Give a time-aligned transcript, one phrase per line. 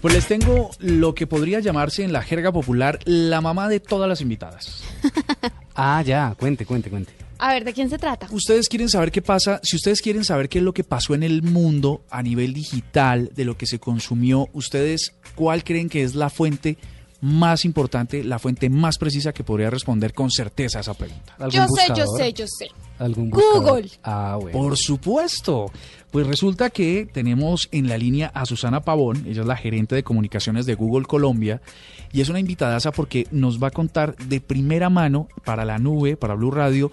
[0.00, 4.08] Pues les tengo lo que podría llamarse en la jerga popular la mamá de todas
[4.08, 4.82] las invitadas.
[5.74, 6.34] ah, ya.
[6.38, 7.12] Cuente, cuente, cuente.
[7.38, 8.26] A ver, ¿de quién se trata?
[8.30, 11.22] Ustedes quieren saber qué pasa, si ustedes quieren saber qué es lo que pasó en
[11.22, 16.14] el mundo a nivel digital, de lo que se consumió, ustedes, ¿cuál creen que es
[16.14, 16.76] la fuente
[17.20, 21.36] más importante, la fuente más precisa que podría responder con certeza a esa pregunta?
[21.50, 22.68] Yo sé, yo sé, yo sé.
[22.98, 23.90] ¿Algún Google.
[24.02, 24.58] Ah, bueno.
[24.58, 25.70] Por supuesto.
[26.10, 30.02] Pues resulta que tenemos en la línea a Susana Pavón, ella es la gerente de
[30.02, 31.62] comunicaciones de Google Colombia,
[32.12, 36.16] y es una invitadaza porque nos va a contar de primera mano para la nube,
[36.16, 36.90] para Blue Radio,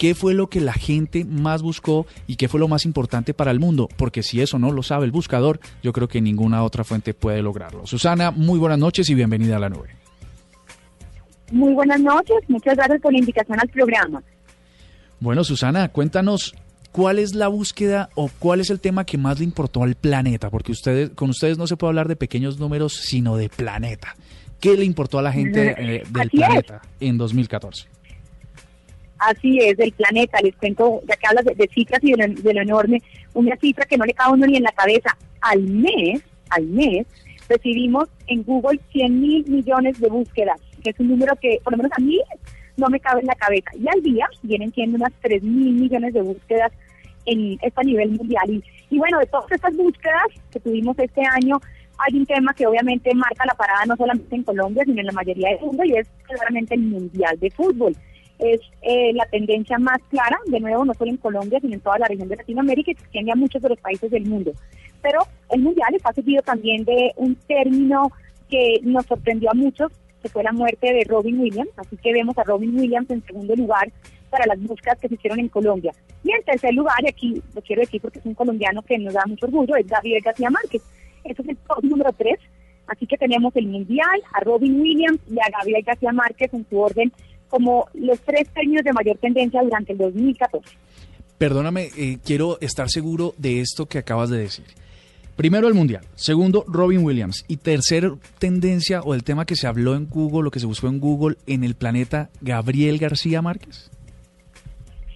[0.00, 3.50] qué fue lo que la gente más buscó y qué fue lo más importante para
[3.50, 6.84] el mundo, porque si eso no lo sabe el buscador, yo creo que ninguna otra
[6.84, 7.86] fuente puede lograrlo.
[7.86, 9.90] Susana, muy buenas noches y bienvenida a la nube.
[11.52, 14.22] Muy buenas noches, muchas gracias por la invitación al programa.
[15.20, 16.54] Bueno, Susana, cuéntanos
[16.92, 20.48] cuál es la búsqueda o cuál es el tema que más le importó al planeta,
[20.48, 24.16] porque ustedes con ustedes no se puede hablar de pequeños números, sino de planeta.
[24.60, 27.99] ¿Qué le importó a la gente eh, del planeta en 2014?
[29.20, 30.38] Así es, del planeta.
[30.42, 33.02] Les cuento, ya que hablas de, cifras y de lo, enorme,
[33.34, 35.16] una cifra que no le cabe uno ni en la cabeza.
[35.42, 37.06] Al mes, al mes,
[37.46, 41.76] recibimos en Google 100 mil millones de búsquedas, que es un número que, por lo
[41.76, 42.18] menos a mí,
[42.78, 43.70] no me cabe en la cabeza.
[43.78, 46.72] Y al día vienen siendo unas 3 mil millones de búsquedas
[47.26, 48.48] en este nivel mundial.
[48.48, 51.60] Y, y bueno, de todas estas búsquedas que tuvimos este año,
[51.98, 55.12] hay un tema que obviamente marca la parada no solamente en Colombia, sino en la
[55.12, 57.94] mayoría del mundo, y es claramente el Mundial de Fútbol
[58.40, 61.98] es eh, la tendencia más clara, de nuevo, no solo en Colombia, sino en toda
[61.98, 64.52] la región de Latinoamérica y se extiende a muchos de los países del mundo.
[65.02, 65.20] Pero
[65.50, 68.10] el Mundial está seguido también de un término
[68.48, 69.92] que nos sorprendió a muchos,
[70.22, 73.54] que fue la muerte de Robin Williams, así que vemos a Robin Williams en segundo
[73.54, 73.90] lugar
[74.28, 75.92] para las búsquedas que se hicieron en Colombia.
[76.22, 79.14] Y en tercer lugar, y aquí lo quiero decir porque es un colombiano que nos
[79.14, 80.82] da mucho orgullo, es Gabriel García Márquez.
[81.24, 82.38] Eso es el top número tres.
[82.86, 86.78] Así que tenemos el Mundial, a Robin Williams y a Gabriel García Márquez en su
[86.78, 87.12] orden
[87.50, 90.76] como los tres premios de mayor tendencia durante el 2014.
[91.36, 94.64] Perdóname, eh, quiero estar seguro de esto que acabas de decir.
[95.36, 99.94] Primero el Mundial, segundo Robin Williams y tercer tendencia o el tema que se habló
[99.94, 103.90] en Google, lo que se buscó en Google en el planeta, Gabriel García Márquez.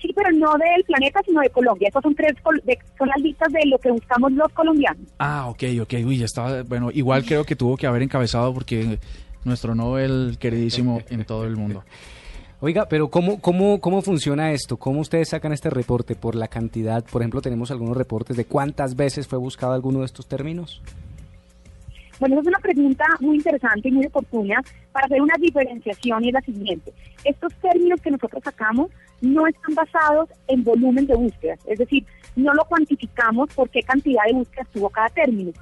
[0.01, 1.89] Sí, pero no del planeta, sino de Colombia.
[1.89, 5.03] Esas son tres, son las listas de lo que buscamos los colombianos.
[5.19, 5.95] Ah, ok, ok.
[6.07, 8.99] Uy, ya estaba, bueno, igual creo que tuvo que haber encabezado porque
[9.45, 11.85] nuestro Nobel queridísimo en todo el mundo.
[12.67, 14.79] Oiga, pero ¿cómo, cómo, ¿cómo funciona esto?
[14.79, 16.15] ¿Cómo ustedes sacan este reporte?
[16.15, 17.05] ¿Por la cantidad?
[17.05, 20.81] Por ejemplo, tenemos algunos reportes de cuántas veces fue buscado alguno de estos términos.
[22.19, 26.29] Bueno, esa es una pregunta muy interesante y muy oportuna para hacer una diferenciación y
[26.29, 26.95] es la siguiente.
[27.23, 32.55] Estos términos que nosotros sacamos no están basados en volumen de búsquedas, es decir, no
[32.55, 35.53] lo cuantificamos por qué cantidad de búsquedas tuvo cada término,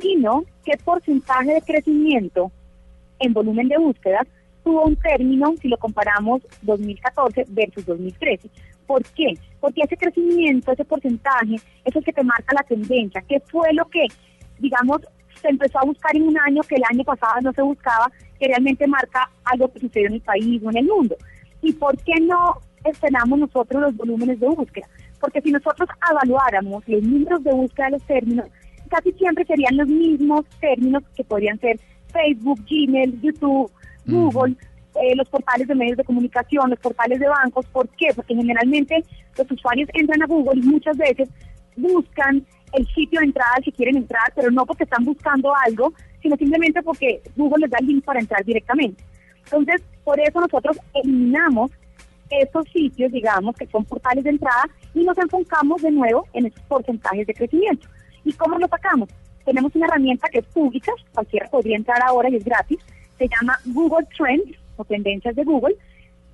[0.00, 2.52] sino qué porcentaje de crecimiento
[3.18, 4.28] en volumen de búsquedas
[4.62, 8.48] tuvo un término si lo comparamos 2014 versus 2013.
[8.86, 9.34] ¿Por qué?
[9.60, 13.22] Porque ese crecimiento, ese porcentaje, es que te marca la tendencia.
[13.28, 14.06] ¿Qué fue lo que,
[14.58, 15.00] digamos,
[15.40, 18.48] se empezó a buscar en un año que el año pasado no se buscaba, que
[18.48, 21.16] realmente marca algo que sucedió en el país o en el mundo?
[21.62, 24.88] ¿Y por qué no esperamos nosotros los volúmenes de búsqueda?
[25.20, 28.46] Porque si nosotros evaluáramos los números de búsqueda de los términos,
[28.90, 31.78] casi siempre serían los mismos términos que podrían ser
[32.12, 33.70] Facebook, Gmail, YouTube,
[34.06, 34.56] Google,
[34.94, 37.66] eh, los portales de medios de comunicación, los portales de bancos.
[37.66, 38.08] ¿Por qué?
[38.14, 39.04] Porque generalmente
[39.36, 41.28] los usuarios entran a Google y muchas veces
[41.76, 45.92] buscan el sitio de entrada al que quieren entrar, pero no porque están buscando algo,
[46.22, 49.02] sino simplemente porque Google les da el link para entrar directamente.
[49.44, 51.70] Entonces, por eso nosotros eliminamos
[52.30, 54.64] esos sitios, digamos, que son portales de entrada
[54.94, 57.88] y nos enfocamos de nuevo en esos porcentajes de crecimiento.
[58.24, 59.10] ¿Y cómo lo sacamos?
[59.44, 62.78] Tenemos una herramienta que es pública, cualquiera podría entrar ahora y es gratis,
[63.22, 65.76] se llama Google Trends o Tendencias de Google,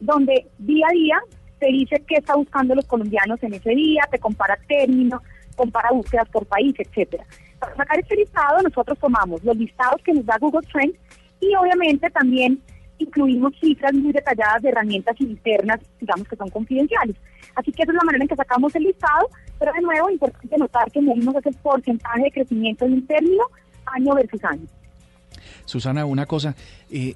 [0.00, 1.18] donde día a día
[1.58, 5.20] te dice qué está buscando los colombianos en ese día, te compara términos,
[5.56, 7.24] compara búsquedas por país, etcétera.
[7.58, 10.96] Para sacar este listado, nosotros tomamos los listados que nos da Google Trends
[11.40, 12.62] y obviamente también
[12.98, 17.16] incluimos cifras muy detalladas de herramientas internas, digamos que son confidenciales.
[17.54, 20.56] Así que esa es la manera en que sacamos el listado, pero de nuevo, importante
[20.56, 23.44] notar que medimos ese porcentaje de crecimiento de un término
[23.86, 24.66] año versus año.
[25.68, 26.56] Susana, una cosa,
[26.90, 27.14] eh,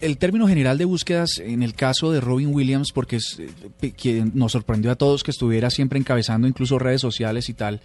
[0.00, 4.32] el término general de búsquedas en el caso de Robin Williams, porque es eh, quien
[4.34, 7.80] nos sorprendió a todos que estuviera siempre encabezando incluso redes sociales y tal,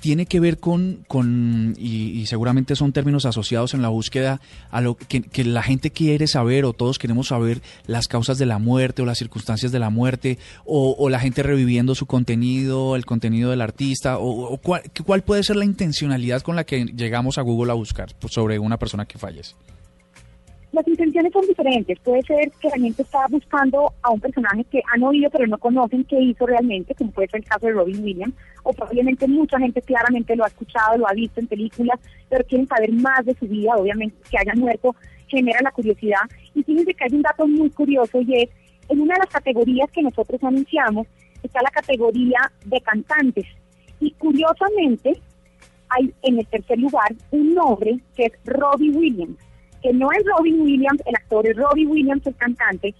[0.00, 4.40] tiene que ver con, con y, seguramente son términos asociados en la búsqueda
[4.70, 8.58] a lo que, la gente quiere saber o todos queremos saber las causas de la
[8.58, 13.50] muerte o las circunstancias de la muerte o, la gente reviviendo su contenido, el contenido
[13.50, 17.72] del artista o, cuál, cuál, puede ser la intencionalidad con la que llegamos a Google
[17.72, 19.54] a buscar sobre una persona que fallece
[20.76, 21.98] las intenciones son diferentes.
[22.00, 25.56] Puede ser que la gente está buscando a un personaje que han oído pero no
[25.56, 29.58] conocen qué hizo realmente, como puede ser el caso de Robin Williams, o probablemente mucha
[29.58, 33.34] gente claramente lo ha escuchado, lo ha visto en películas, pero quieren saber más de
[33.36, 34.94] su vida, obviamente que haya muerto
[35.28, 36.20] genera la curiosidad.
[36.54, 38.50] Y fíjense que hay un dato muy curioso y es,
[38.90, 41.06] en una de las categorías que nosotros anunciamos,
[41.42, 43.46] está la categoría de cantantes.
[43.98, 45.18] Y curiosamente,
[45.88, 49.45] hay en el tercer lugar un nombre que es Robbie Williams
[49.86, 52.92] que no es Robin Williams, el actor es Robbie Williams, el cantante,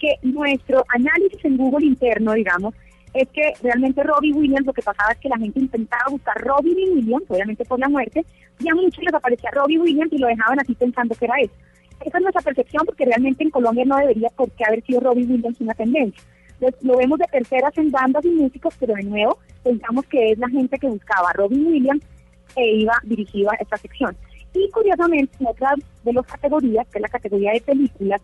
[0.00, 2.74] que nuestro análisis en Google interno, digamos,
[3.14, 6.74] es que realmente Robbie Williams, lo que pasaba es que la gente intentaba buscar Robbie
[6.74, 8.24] Williams, obviamente por la muerte,
[8.58, 11.50] y a muchos les aparecía Robbie Williams y lo dejaban así pensando que era él.
[12.04, 15.26] Esa es nuestra percepción porque realmente en Colombia no debería por qué haber sido Robbie
[15.26, 16.20] Williams una tendencia.
[16.54, 20.38] Entonces, lo vemos de terceras en bandas y músicos, pero de nuevo pensamos que es
[20.38, 22.02] la gente que buscaba Robin Williams
[22.56, 24.16] e iba dirigida a esta sección.
[24.54, 28.20] Y curiosamente, en otra de las categorías, que es la categoría de películas,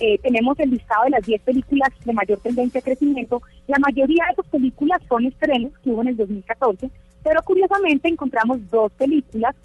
[0.00, 3.42] eh, tenemos el listado de las 10 películas de mayor tendencia de crecimiento.
[3.66, 6.90] La mayoría de esas películas son estrenos que hubo en el 2014,
[7.24, 9.56] pero curiosamente encontramos dos películas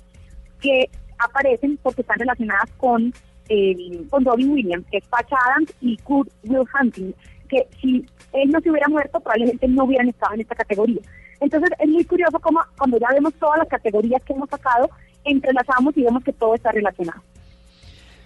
[0.59, 0.89] que
[1.19, 3.13] aparecen porque están relacionadas con,
[3.50, 7.13] eh, con Robin Williams, que es Patch Adams y Kurt Will Hunting,
[7.47, 11.01] que si él no se hubiera muerto, probablemente no hubieran estado en esta categoría.
[11.39, 14.89] Entonces es muy curioso cómo cuando ya vemos todas las categorías que hemos sacado,
[15.25, 17.22] entrelazamos y vemos que todo está relacionado.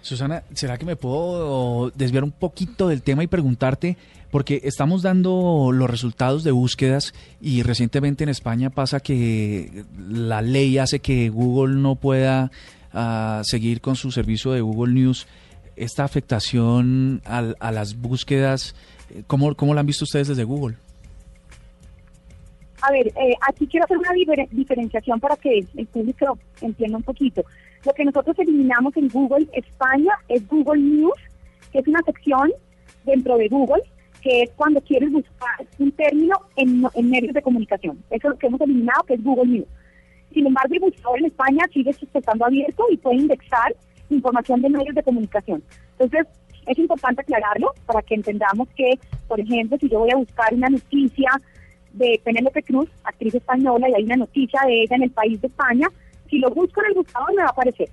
[0.02, 3.98] Susana, ¿será que me puedo desviar un poquito del tema y preguntarte,
[4.32, 10.78] porque estamos dando los resultados de búsquedas y recientemente en España pasa que la ley
[10.78, 12.52] hace que Google no pueda
[12.94, 15.28] ah, seguir con su servicio de Google News.
[15.76, 18.76] Esta afectación a, las búsquedas,
[19.28, 20.78] ¿cómo, ¿cómo la han visto ustedes desde Google?
[22.82, 24.12] A ver, eh, aquí quiero hacer una
[24.52, 27.44] diferenciación para que el público entienda un poquito.
[27.86, 31.18] Lo que nosotros eliminamos en Google España es Google News,
[31.72, 32.52] que es una sección
[33.06, 33.82] dentro de Google,
[34.22, 37.98] que es cuando quieres buscar un término en, medios de comunicación.
[38.10, 39.68] Eso es lo que hemos eliminado, que es Google News.
[40.34, 43.76] Sin embargo, el buscador en España sigue estando abierto y puede indexar
[44.10, 45.64] información de medios de comunicación.
[45.98, 46.28] Entonces,
[46.68, 50.70] es importante aclararlo para que entendamos que, por ejemplo, si yo voy a buscar una
[50.70, 51.30] noticia
[51.98, 55.48] de Penélope Cruz, actriz española, y hay una noticia de ella en el país de
[55.48, 55.88] España,
[56.30, 57.90] si lo busco en el buscador me va a aparecer.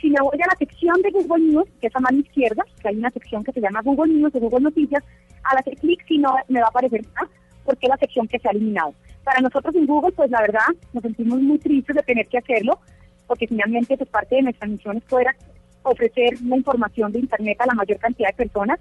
[0.00, 2.88] Si me voy a la sección de Google News, que es a mano izquierda, que
[2.88, 5.02] hay una sección que se llama Google News o Google Noticias,
[5.44, 7.28] al hacer clic si no me va a aparecer nada,
[7.64, 8.92] porque es la sección que se ha eliminado.
[9.24, 12.78] Para nosotros en Google, pues la verdad, nos sentimos muy tristes de tener que hacerlo,
[13.26, 15.28] porque finalmente pues parte de nuestra misión es poder
[15.82, 18.78] ofrecer la información de Internet a la mayor cantidad de personas,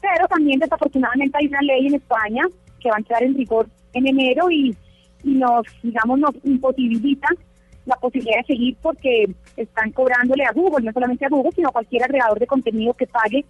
[0.00, 2.44] pero también desafortunadamente hay una ley en España
[2.80, 4.76] que va a entrar en rigor en enero y,
[5.22, 7.28] nos, digamos, nos imposibilita
[7.86, 9.26] la posibilidad de seguir porque
[9.56, 13.06] están cobrándole a Google, no solamente a Google, sino a cualquier agregador de contenido que
[13.06, 13.44] pague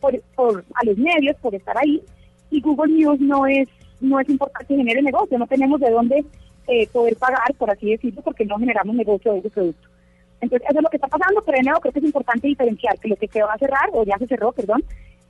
[0.00, 2.02] por, por, a los medios por estar ahí.
[2.50, 3.68] Y Google News no es
[4.02, 6.24] no es importante genere negocio, no tenemos de dónde
[6.66, 9.88] eh, poder pagar, por así decirlo, porque no generamos negocio de ese producto.
[10.40, 12.98] Entonces, eso es lo que está pasando, pero de nuevo creo que es importante diferenciar
[12.98, 14.82] que lo que se va a cerrar, o ya se cerró, perdón,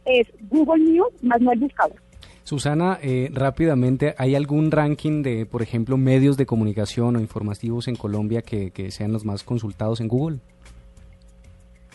[0.07, 1.97] es Google News más no el buscador.
[2.45, 7.97] Susana, eh, rápidamente, ¿hay algún ranking de, por ejemplo, medios de comunicación o informativos en
[7.97, 10.39] Colombia que, sean los más consultados en Google?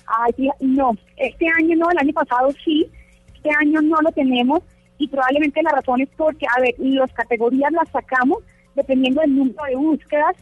[0.08, 2.90] Ay, no, este año no, el año pasado sí,
[3.36, 4.62] este año no lo tenemos
[4.98, 8.40] y probablemente la razón es porque, a ver, las categorías las sacamos
[8.74, 10.36] dependiendo del número de búsquedas,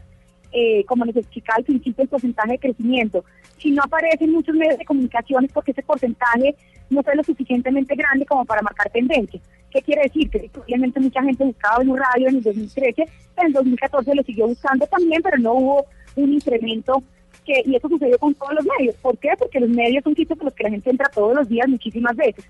[0.51, 3.25] eh, como les explicaba al principio, el porcentaje de crecimiento.
[3.57, 6.55] Si no aparecen muchos medios de comunicación es porque ese porcentaje
[6.89, 9.41] no fue lo suficientemente grande como para marcar tendencia.
[9.75, 10.29] ¿Qué quiere decir?
[10.29, 13.03] Que obviamente mucha gente buscaba un radio en el 2013,
[13.35, 17.03] pero en 2014 lo siguió buscando también, pero no hubo un incremento
[17.43, 18.95] que, y eso sucedió con todos los medios.
[19.01, 19.31] ¿Por qué?
[19.37, 22.15] Porque los medios son sitios por los que la gente entra todos los días muchísimas
[22.15, 22.45] veces.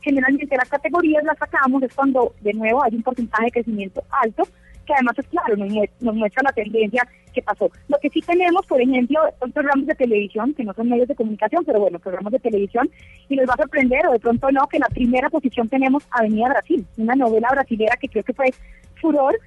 [0.00, 4.42] Generalmente las categorías las sacamos es cuando de nuevo hay un porcentaje de crecimiento alto,
[4.84, 7.70] que además es claro, nos, muestra la tendencia que pasó.
[7.88, 11.14] Lo que sí tenemos, por ejemplo, son programas de televisión, que no son medios de
[11.14, 12.90] comunicación, pero bueno, programas de televisión,
[13.28, 16.04] y les va a sorprender, o de pronto no, que en la primera posición tenemos
[16.10, 18.52] Avenida Brasil, una novela brasilera que creo que fue
[19.00, 19.38] furor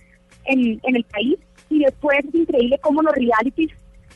[0.45, 1.37] en, en el país,
[1.69, 3.71] y después es increíble cómo los realities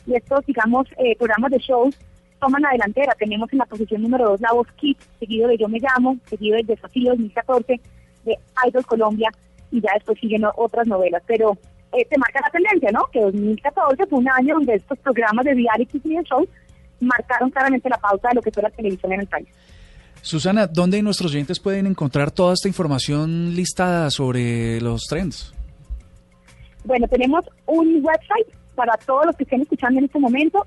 [0.06, 1.96] y estos, digamos, eh, programas de shows
[2.40, 3.14] toman la delantera.
[3.18, 6.56] Tenemos en la posición número 2 La Voz Kids, seguido de Yo Me Llamo, seguido
[6.56, 7.80] del Desafío 2014,
[8.24, 9.30] de Idol Colombia,
[9.72, 11.22] y ya después siguen otras novelas.
[11.26, 11.58] Pero
[11.92, 13.06] eh, te marca la tendencia, ¿no?
[13.12, 16.48] Que 2014 fue un año donde estos programas de reality y de shows
[17.00, 19.48] marcaron claramente la pauta de lo que fue la televisión en el país.
[20.20, 25.52] Susana, ¿dónde nuestros oyentes pueden encontrar toda esta información listada sobre los trends?
[26.84, 30.66] Bueno, tenemos un website para todos los que estén escuchando en este momento,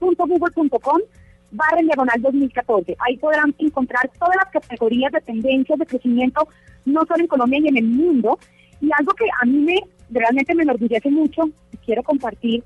[0.00, 1.00] www.google.com
[1.50, 2.96] barra diagonal 2014.
[2.98, 6.48] Ahí podrán encontrar todas las categorías de tendencias de crecimiento,
[6.84, 8.38] no solo en Colombia y en el mundo.
[8.80, 12.62] Y algo que a mí me realmente me enorgullece mucho y quiero compartir,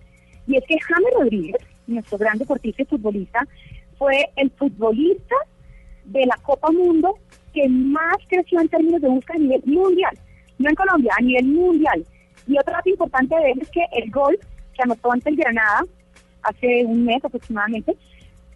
[0.46, 1.56] y es que James Rodríguez,
[1.86, 3.46] nuestro gran deportista y futbolista,
[3.98, 5.36] fue el futbolista
[6.04, 7.16] de la Copa Mundo
[7.52, 10.18] que más creció en términos de búsqueda a nivel mundial,
[10.58, 12.04] no en Colombia, a nivel mundial.
[12.46, 14.38] Y otro dato importante de él es que el gol
[14.74, 15.84] que anotó ante el Granada
[16.42, 17.96] hace un mes aproximadamente,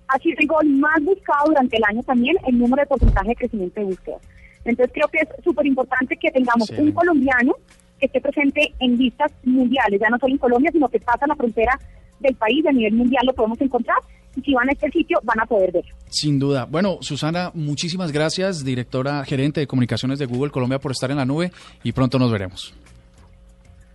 [0.09, 3.37] ha sido el gol más buscado durante el año también, el número de porcentaje de
[3.37, 4.17] crecimiento de búsqueda.
[4.65, 7.53] Entonces creo que es súper importante que tengamos un colombiano
[7.99, 11.37] que esté presente en listas mundiales, ya no solo en Colombia, sino que pasa la
[11.37, 11.79] frontera
[12.21, 13.99] del país, a nivel mundial lo podemos encontrar
[14.37, 15.95] y si van a este sitio van a poder verlo.
[16.09, 16.67] Sin duda.
[16.69, 21.25] Bueno, Susana, muchísimas gracias, directora gerente de comunicaciones de Google Colombia, por estar en la
[21.25, 22.75] nube y pronto nos veremos.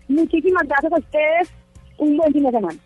[0.07, 1.49] Muchísimas gracias a ustedes.
[1.97, 2.79] Un buen fin de semana.